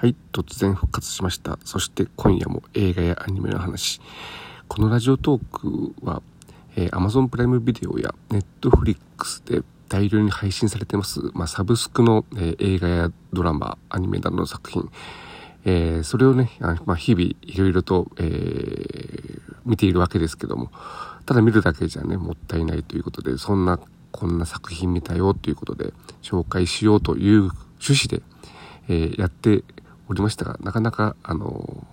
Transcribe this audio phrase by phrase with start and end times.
[0.00, 1.58] はい、突然復活しました。
[1.64, 4.00] そして今夜も映画やアニメの話。
[4.68, 6.22] このラジオトークは、
[6.76, 14.88] えー、Amazon プライムビデオや Netflix で大量に配信されてます、まあ、サブスクの、えー、映画やドラマ、アニメなどの作品、
[15.64, 20.70] えー、それをね、あまあ、日々いろいろと、えー、見ているわけですけども、
[21.26, 23.80] ただ見るだけじゃね、もったいないということで、そんな、
[24.12, 25.92] こんな作品見たよということで、
[26.22, 27.50] 紹介しようという
[27.84, 28.22] 趣旨で、
[28.88, 29.64] え、やって
[30.08, 31.86] おりましたが、なかなか、あの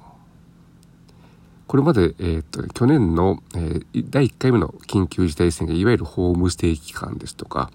[1.68, 7.72] これまで、えー、っと、ね、去年の、えー、第1回目の緊急事態宣言、いわゆるホームステイ期間ですとか、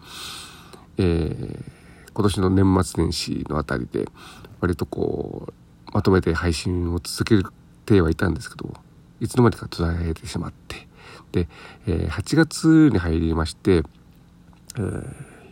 [0.97, 1.63] えー、
[2.15, 4.07] 今年の年末年始のあたりで、
[4.61, 5.53] 割とこう、
[5.93, 7.51] まとめて配信を続け
[7.85, 8.73] てはいたんですけど、
[9.21, 10.87] いつの間にか途絶えてしまって、
[11.33, 11.49] で、
[11.87, 13.83] えー、8月に入りまして、
[14.77, 15.05] えー、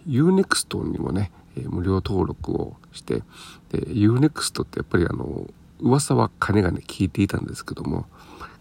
[0.07, 1.33] Unext にもね、
[1.67, 3.23] 無料登録をして、
[3.71, 5.49] で、Unext ってやっぱりあの、
[5.81, 8.07] 噂は金がね、聞いていたんですけども、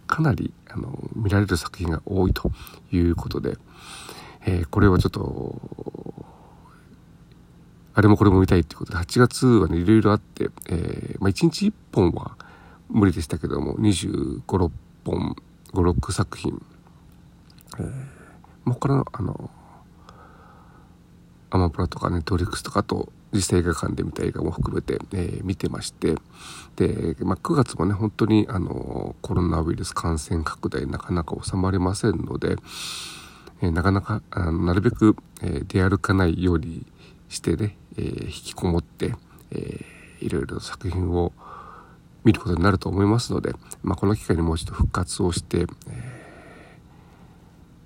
[0.07, 2.51] かなり、あの、見られる作品が多いと
[2.91, 3.57] いうことで、
[4.45, 5.61] えー、これはちょっと、
[7.93, 12.37] あれもこれも見たいっていうことで、8月はね、いろいろあって、えー、まあ、1日1本は
[12.89, 14.71] 無理でしたけども、25、6
[15.03, 15.35] 本、
[15.73, 16.61] 5、6作品、
[17.79, 19.49] えー、他の、あの、
[21.49, 26.15] アマプラとかネットリックスとかと実際映画館で見た映画も含めて、えー、見てまして
[26.75, 32.55] で、まあ、9月もね本当にあのコロナウイルス感染拡大なかなか収まりませんので、
[33.61, 36.85] えー、なかなかあのなるべく、えー、出歩かないように
[37.29, 39.13] してね、えー、引きこもって、
[39.51, 41.33] えー、いろいろ作品を
[42.23, 45.67] 見ることになると思いますので、まあ、この機会にもう一度復活をして、えー、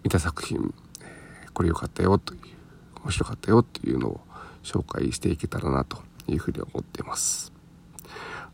[0.04, 0.74] 見た作品、
[1.54, 2.40] これ良かったよという
[3.04, 4.22] 面白かったよっていうのを
[4.64, 7.52] 紹介していけたらなというふうに思っています。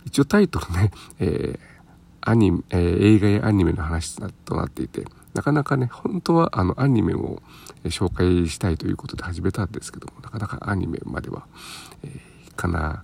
[0.06, 7.42] 一応タイトルね、 えー、アニメ、えー、映画やアニメの話となっていて、なかなかね、本当はあのアニメを
[7.84, 11.46] 紹介したいということで始めたんですけども、なかなかアニメまでは、
[12.04, 13.04] えー、かな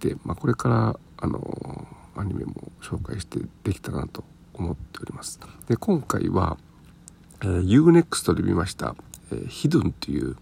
[0.00, 4.24] で、まあ、これからあのアニメも紹介してできたなと
[4.54, 5.40] 思っております。
[5.68, 6.58] で、今回は、
[7.42, 8.94] えー、Unext で見ました、
[9.30, 10.36] えー、ヒドゥンという、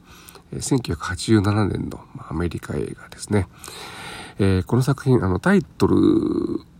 [0.52, 3.48] 1987年の、アメリカ映画ですね。
[4.38, 5.96] えー、この作品、あの、タイトル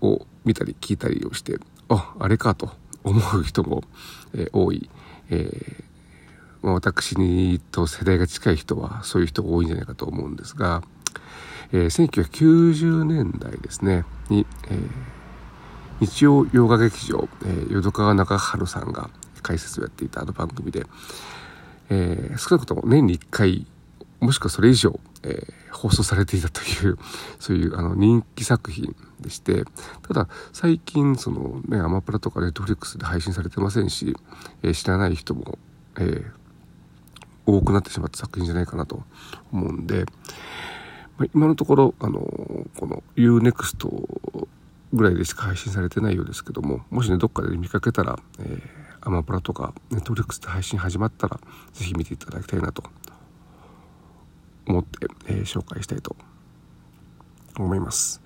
[0.01, 1.59] を見たり聞いたりをして、
[1.89, 2.71] あ、あれかと
[3.05, 3.83] 思う人も、
[4.35, 4.89] えー、多い。
[5.31, 5.91] えー
[6.63, 10.83] まあ、私にと世代が近い人はそういう人が多いんじゃないかと思うんですが、
[11.73, 14.81] えー、1990年代ですね、に、えー、
[16.01, 19.11] 日曜洋画劇場、えー、淀川中春さんが
[19.43, 20.85] 解説をやっていたあの番組で、
[21.91, 23.67] えー、少なくとも年に1回、
[24.21, 26.97] もしくはそれ以上、えー、放送されていたという、
[27.39, 29.65] そういうあの人気作品でして、
[30.03, 34.17] ただ最近そのね、アマプラとかネットフリックスで配信されてませんし、
[34.63, 35.59] えー、知らない人も、
[35.97, 36.31] えー、
[37.45, 39.03] 多くなってしまった作品じゃないかなと
[39.53, 40.07] 思うんで、
[41.19, 42.21] まあ、今のところ、あの、
[42.79, 44.49] この Unext
[44.93, 51.41] ぐらいでしか配信されてないようですけども、もしね、どっかで見かけたら、えーアマプラとかネットフリックスで配信始まったら
[51.73, 52.83] 是非見ていただきたいなと
[54.67, 56.17] 思って、えー、紹介したいと
[57.59, 58.21] 思います。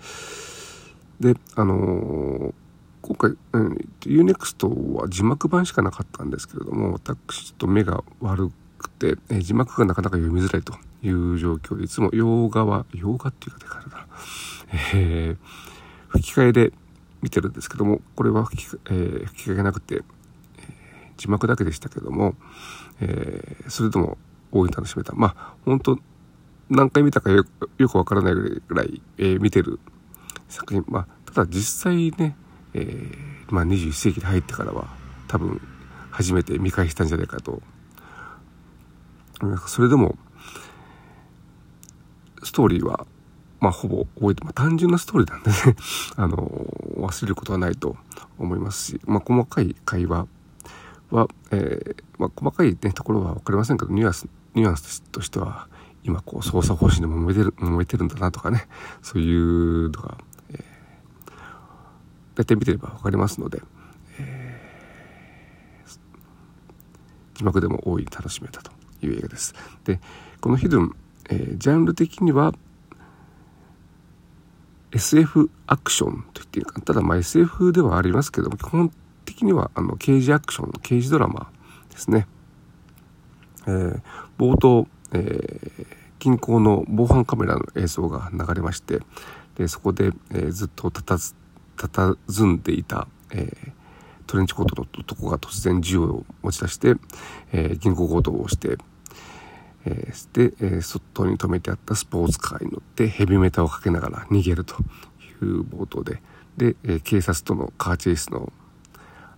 [1.21, 2.55] で、あのー、
[3.03, 14.07] 今回、うん、Unext は字幕版しかなかったんですけれども、私ちょっと目が悪くて、え、字幕がなかなか読みづらいという状況で、いつも洋画は、洋画っていうかでかいな、
[14.95, 15.37] えー、
[16.09, 16.73] 吹き替えで
[17.23, 20.03] 見てるんですけども、これは吹き,、えー、吹き替えがなくて、
[21.17, 22.35] 字幕だけでしたけども、
[23.01, 24.19] えー、それでも
[24.53, 25.15] 大いに楽しめた。
[25.15, 25.99] まあ、本当
[26.71, 29.81] 何回見たかよくわからないぐらい、えー、見てる
[30.49, 30.85] 作品。
[30.89, 32.37] まあ、ただ実際ね、
[32.75, 33.17] えー、
[33.49, 34.89] まあ21世紀に入ってからは
[35.29, 35.61] 多分
[36.11, 37.61] 初めて見返したんじゃないかと。
[39.67, 40.17] それでも、
[42.43, 43.07] ストーリーは、
[43.61, 45.77] まあ、ほぼ覚えて、まあ、単純なストーリーなんでね
[46.17, 46.37] あの、
[46.99, 47.97] 忘れることはないと
[48.39, 50.27] 思いますし、まあ、細かい会話
[51.11, 55.69] は、えー、まあ、細かい、ね、ところは分かりませんけどニュアンスニュアンスとしては
[56.03, 58.67] 今こう操作方針で揉めてる揉めてるんだなとかね
[59.03, 60.19] そういうのが、
[60.51, 60.61] えー、
[62.37, 63.63] 大体見てれば分かりますので、
[64.19, 68.71] えー、字幕でも大いに楽しめたと
[69.03, 69.55] いう映画です。
[69.85, 70.01] で
[70.41, 70.97] このヒドゥン、
[71.31, 72.53] えー、ジャンル的には
[74.93, 78.93] SF アクションと言っていいかただまあ SF ではありますけども基本
[79.25, 81.51] 的にはあの刑事アクション刑事ドラマ
[81.91, 82.27] ですね、
[83.67, 84.01] えー、
[84.39, 85.87] 冒頭、えー、
[86.19, 89.01] 近郊の防犯カメラの映像が流れまして
[89.57, 91.35] でそこで、えー、ずっとたたず
[91.77, 93.73] 佇んでいた、えー、
[94.27, 96.95] トレンチコートの男が突然銃を持ち出して、
[97.53, 98.77] えー、銀行強盗をして、
[99.87, 104.77] えー、で、えー、外に止めてあったスポーツカーに乗ってヘビメタをかけながら逃げると
[105.43, 106.23] いう冒頭で。
[106.57, 108.53] で、えー、警察とのカーチェイスの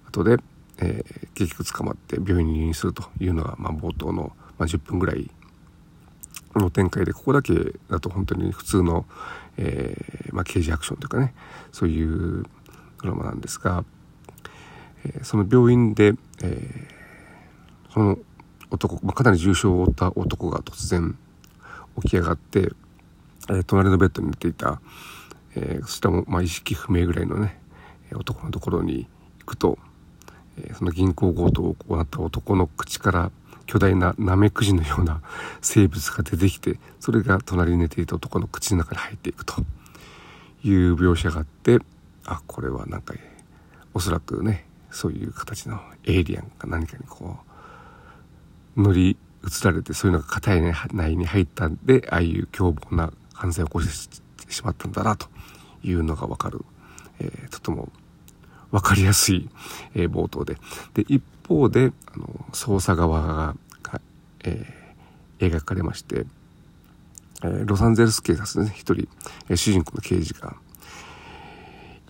[0.09, 0.39] 後で、
[0.79, 5.31] えー、結局捕まって病院に入院するというのが、まあ、冒頭の、まあ、10分ぐらい
[6.55, 7.55] の展開でここだけ
[7.91, 9.07] だと本当に普通の、
[9.57, 11.35] えーまあ、刑事アクションというかね
[11.73, 12.45] そういう
[13.03, 13.85] ドラマなんですが、
[15.05, 18.19] えー、その病院で、えー、その
[18.71, 21.17] 男、まあ、かなり重傷を負った男が突然
[22.03, 22.71] 起き上がって、
[23.49, 24.81] えー、隣のベッドに寝ていた、
[25.55, 27.59] えー、そちらも、まあ、意識不明ぐらいのね
[28.15, 29.09] 男のところに
[29.41, 29.79] 行くと、
[30.75, 33.31] その銀行強盗を行った男の口から
[33.67, 35.23] 巨大なナメクジのような
[35.61, 39.55] 生物が出てきてそれが隣に寝ていた男の口の中に入っていくと。
[40.65, 41.79] いう描写があって
[42.25, 43.15] あこれはなんか
[43.95, 47.37] おそらくねそういう形のエイリアンか何かにこ
[48.77, 50.63] う乗り移られてそういうのが硬い
[50.93, 55.29] 内に入ったんでああいう凶暴な犯罪を起こしてしまったんだなと
[55.85, 56.65] いうのがわかる、
[57.21, 57.89] えー、とても
[58.71, 59.49] 分かりやすい、
[59.95, 60.57] えー、冒頭で。
[60.95, 64.01] で、一方で、あの、捜査側が、
[64.45, 66.27] えー、描かれまして、
[67.43, 69.09] えー、ロサンゼルス警察ね、一人、
[69.49, 70.57] えー、主人公の刑事が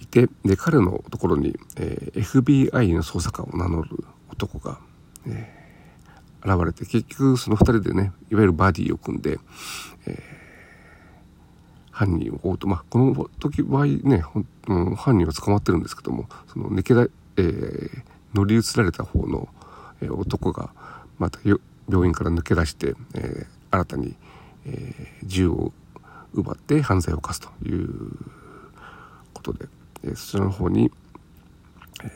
[0.00, 4.78] いて、で、彼のところに、えー、FBI の捜査官を名乗る男が、
[5.26, 9.38] えー、現れて、結局その二人でね、いわゆるバディを組んで、
[10.06, 10.35] えー
[11.96, 14.22] 犯人を追うと、まあ、この時場合ね、
[14.68, 17.06] うん、犯人は捕まってるんですけども、その抜けだ、
[17.38, 18.02] えー、
[18.34, 19.48] 乗り移られた方の、
[20.02, 20.74] えー、男が、
[21.18, 21.40] また
[21.88, 24.14] 病院から抜け出して、えー、新たに、
[24.66, 25.72] えー、銃を
[26.34, 27.88] 奪って犯罪を犯すという
[29.32, 29.64] ことで、
[30.04, 30.92] えー、そちらの方に、
[32.04, 32.10] えー、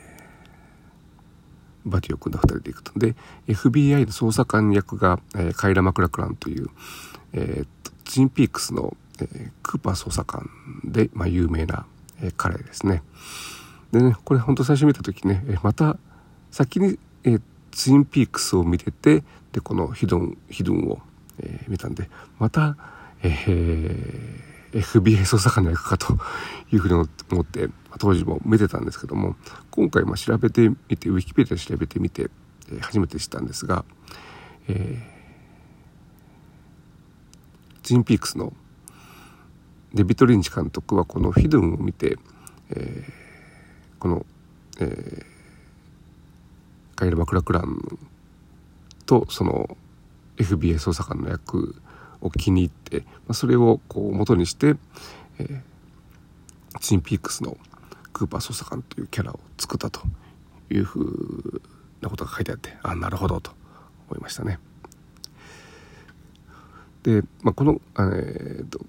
[1.85, 2.99] バディを組んだ2人で行くと。
[2.99, 3.15] で、
[3.47, 6.67] FBI の捜査官役が、えー、カイラ・マクラクランという、
[7.33, 8.95] えー、ツインピークスの
[9.33, 10.49] え、クーパー捜査官
[10.83, 11.85] で、まあ、有名な、
[12.21, 13.03] え、彼ですね。
[13.91, 15.97] でね、これ本当最初見た時ね、え、また
[16.51, 17.39] 先に、え、
[17.71, 20.99] ツインピークスを見てて、で、このヒドン、ヒドンを、
[21.39, 22.09] え、見たんで、
[22.39, 22.77] また、
[23.23, 26.17] えー、FBI 捜査官の役かと
[26.71, 26.93] いうふうに
[27.31, 27.69] 思って、
[27.99, 29.35] 当時も見てたんですけども、
[29.69, 32.29] 今回まあ調べてみて、ウィキペディア調べてみて、
[32.71, 33.83] え、初めて知ったんですが、
[34.67, 38.53] えー、ツインピークスの
[39.93, 42.17] デビット・リンチ監督はこのフィドゥンを見て、
[42.69, 43.11] えー、
[43.99, 44.25] この、
[44.79, 45.25] えー、
[46.95, 47.99] カイル・マクラクラン
[49.05, 49.77] とその
[50.37, 51.75] FBI 捜査官の役
[52.21, 54.75] を気に入って、まあ、それをこう元にして、
[55.39, 55.61] えー、
[56.79, 57.57] チンピークスの
[58.13, 60.01] クーパー捜査官というキャラを作ったと
[60.69, 61.61] いうふう
[61.99, 63.51] なことが書いてあってあなるほどと
[64.09, 64.59] 思いましたね。
[67.03, 68.85] で、まあ、この、えーと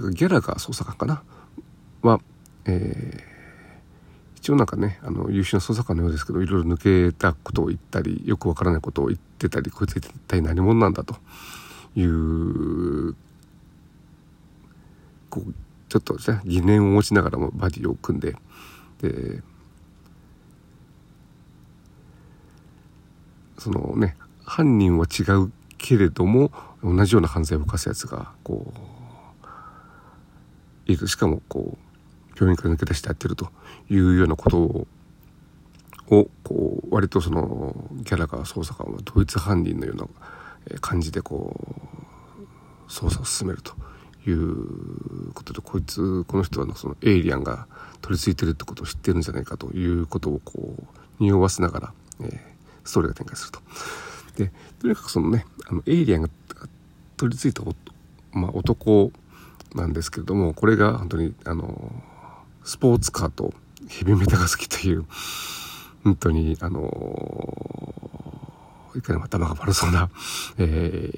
[0.00, 1.22] がギャラガー捜査官かな。
[2.02, 2.20] は、
[2.66, 11.16] えー、一応なんかねあの優秀な捜査官のようですけどいろいろ抜けたことを言ったりよくわからないことを言ってたりこいつ一体何者なんだと。
[11.96, 13.14] いう
[15.30, 15.54] こう
[15.88, 18.36] ちょっとですね疑念を持ちながらもバディを組んで。
[19.00, 19.42] で
[23.58, 26.50] そのね犯人は違うけれども
[26.82, 29.03] 同じような犯罪を犯すやつがこう
[30.86, 33.50] いるしかもこう病院から抜け出してやってると
[33.90, 34.86] いうようなことを
[36.10, 40.06] をこう割とそのギャラガー捜査官は同一犯人のような
[40.80, 41.56] 感じでこ
[42.88, 43.72] う捜査を進めると
[44.28, 47.66] いうことでこいつこの人はそのエイリアンが
[48.02, 52.38] 取り付いてるってことを知ってるんじゃないかということをこう匂わせながら、えー、
[52.84, 53.60] ストーリーが展開すると。
[54.36, 56.28] でとにかくそのねあのエイリアンが
[57.16, 57.62] 取り付いた、
[58.32, 59.12] まあ、男
[59.74, 61.92] なんですけれどもこれが本当にあの
[62.64, 63.52] スポーツカーと
[63.88, 65.04] ヘビメタが好きという
[66.04, 66.82] 本当にあの
[68.96, 70.10] いかにも頭が悪そうな、
[70.58, 71.10] え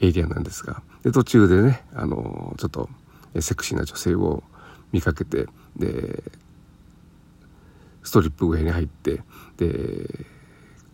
[0.00, 2.88] ー、エリアなんですがで途中でねあのちょっと
[3.40, 4.42] セクシーな女性を
[4.92, 5.46] 見かけて
[5.76, 6.22] で
[8.02, 9.22] ストリップ上に入って
[9.56, 10.26] で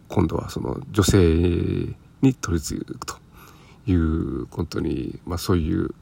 [0.08, 1.18] 今度はその女性
[2.22, 3.16] に取り付くと
[3.86, 5.94] いう本当に、まあ、そういう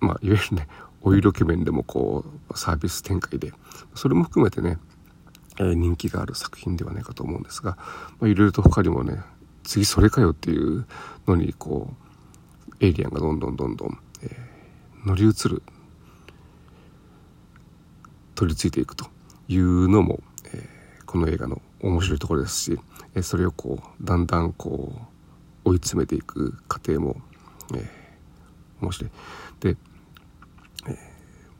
[0.00, 0.68] まあ、いわゆるね
[1.02, 3.52] お色気面でもこうサービス展開で
[3.94, 4.78] それも含めてね、
[5.58, 7.76] えー、人気がある作品ではないかと思うんですが、
[8.20, 9.20] まあ、いろいろと他にもね
[9.62, 10.86] 次それかよっていう
[11.26, 15.62] のにこうエイリアンがどんどんどんどん、えー、乗り移る
[18.34, 19.06] 取り付いていくと
[19.48, 20.20] いうのも、
[20.52, 22.78] えー、この映画の面白いところですし、
[23.14, 24.92] えー、それをこうだんだんこ
[25.64, 27.16] う追い詰めていく過程も、
[27.74, 29.10] えー、面白い。
[29.60, 29.76] で、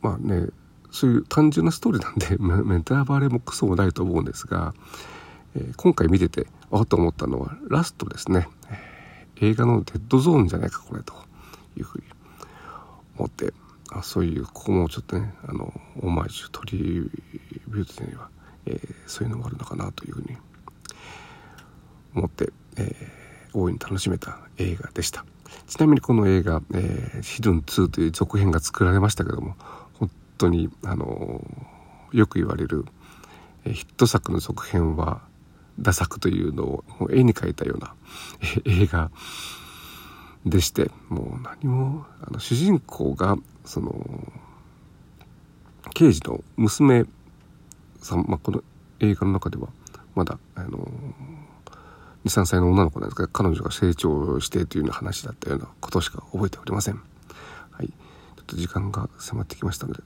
[0.03, 0.47] まあね
[0.91, 2.37] そういう単純なストーリーなんで
[2.75, 4.75] ネタバレもクソもないと思うんですが、
[5.55, 8.49] えー、今回見ててあっと思ったのはラストですね、
[9.37, 11.29] 映画のデッドゾーンじゃないかこれと。
[11.79, 12.05] いうふうに
[13.17, 13.53] 思って
[13.91, 18.29] あそういうここもちょっとねあのオマージュトリビュートには、
[18.67, 20.37] えー、そういうのがあるのかなというふうに
[22.15, 25.25] 思って、えー、大いに楽しめた映画でした。
[25.67, 29.57] ちなみにこの映画「えー、ヒドゥン2」という続編が作られましたけども
[30.39, 31.45] 当にあの
[32.13, 32.85] よく言われる、
[33.65, 35.21] ヒット作の続編は
[35.79, 37.95] ダ作というのを絵に描いたような
[38.65, 39.11] 映画
[40.45, 44.33] でしてもう何もあの主人公がその
[45.95, 47.05] 刑事の娘
[48.01, 48.63] さん、まあ、この
[49.01, 49.69] 映画の中では
[50.15, 50.89] まだあの
[52.25, 57.01] 23歳の女の子なんですけど彼女が成長してというような話だったようなことしか覚えておりません。
[57.71, 57.95] はい、ちょ
[58.43, 60.03] っと時間が迫ってきましたので、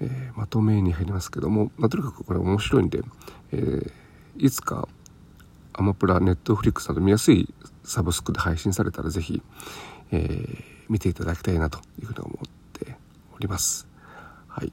[0.00, 3.00] えー、まとめに入りますけども、まあ、とにかくこれ面白いんで、
[3.52, 3.92] えー、
[4.38, 4.88] いつか
[5.72, 7.52] アマプラ、ネットフリックスなど見やすい
[7.84, 9.42] サブスクで配信されたらぜひ、
[10.10, 12.96] えー、見ていただきたいなというふうに思って
[13.34, 13.86] おります。
[14.48, 14.72] はい。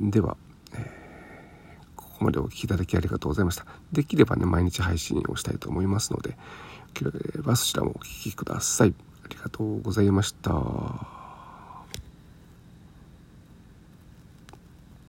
[0.00, 0.36] では、
[0.74, 0.80] えー、
[1.94, 3.66] ここまでお聴きいただきありがとうございました。
[3.92, 6.36] できればね、毎日配信をしたいと思いますので、よ
[6.94, 7.12] けれ
[7.42, 8.94] ばそちらもお聴きください。
[9.24, 11.19] ありがとうございました。